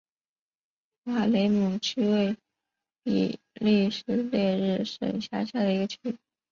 [1.03, 2.35] 瓦雷姆区为
[3.03, 5.99] 比利时列日省辖下的一个区。